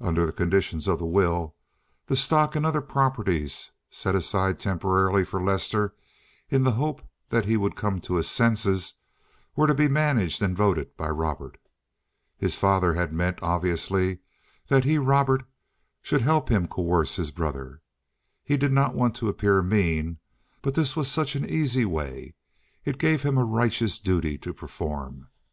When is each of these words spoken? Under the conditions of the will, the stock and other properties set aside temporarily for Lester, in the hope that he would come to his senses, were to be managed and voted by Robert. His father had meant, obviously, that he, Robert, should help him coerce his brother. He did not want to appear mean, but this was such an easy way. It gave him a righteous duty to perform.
Under 0.00 0.26
the 0.26 0.32
conditions 0.32 0.88
of 0.88 0.98
the 0.98 1.06
will, 1.06 1.54
the 2.06 2.16
stock 2.16 2.56
and 2.56 2.66
other 2.66 2.80
properties 2.80 3.70
set 3.88 4.16
aside 4.16 4.58
temporarily 4.58 5.24
for 5.24 5.40
Lester, 5.40 5.94
in 6.48 6.64
the 6.64 6.72
hope 6.72 7.02
that 7.28 7.44
he 7.44 7.56
would 7.56 7.76
come 7.76 8.00
to 8.00 8.16
his 8.16 8.28
senses, 8.28 8.94
were 9.54 9.68
to 9.68 9.74
be 9.76 9.86
managed 9.86 10.42
and 10.42 10.56
voted 10.56 10.96
by 10.96 11.08
Robert. 11.08 11.56
His 12.36 12.58
father 12.58 12.94
had 12.94 13.12
meant, 13.12 13.38
obviously, 13.42 14.18
that 14.66 14.82
he, 14.82 14.98
Robert, 14.98 15.44
should 16.02 16.22
help 16.22 16.48
him 16.48 16.66
coerce 16.66 17.14
his 17.14 17.30
brother. 17.30 17.80
He 18.42 18.56
did 18.56 18.72
not 18.72 18.96
want 18.96 19.14
to 19.18 19.28
appear 19.28 19.62
mean, 19.62 20.18
but 20.62 20.74
this 20.74 20.96
was 20.96 21.06
such 21.08 21.36
an 21.36 21.48
easy 21.48 21.84
way. 21.84 22.34
It 22.84 22.98
gave 22.98 23.22
him 23.22 23.38
a 23.38 23.44
righteous 23.44 24.00
duty 24.00 24.36
to 24.38 24.52
perform. 24.52 25.28